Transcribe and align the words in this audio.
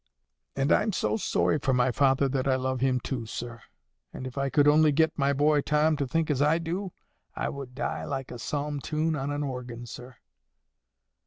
And 0.55 0.71
I'm 0.71 0.93
so 0.93 1.15
sorry 1.15 1.59
for 1.59 1.75
my 1.75 1.91
father 1.91 2.27
that 2.27 2.47
I 2.47 2.55
love 2.55 2.79
him 2.81 2.99
too, 2.99 3.27
sir. 3.27 3.61
And 4.11 4.25
if 4.25 4.35
I 4.35 4.49
could 4.49 4.67
only 4.67 4.91
get 4.91 5.15
my 5.15 5.31
boy 5.31 5.61
Tom 5.61 5.95
to 5.97 6.07
think 6.07 6.31
as 6.31 6.41
I 6.41 6.57
do, 6.57 6.91
I 7.35 7.49
would 7.49 7.75
die 7.75 8.05
like 8.05 8.31
a 8.31 8.39
psalm 8.39 8.79
tune 8.79 9.15
on 9.15 9.29
an 9.29 9.43
organ, 9.43 9.85
sir." 9.85 10.15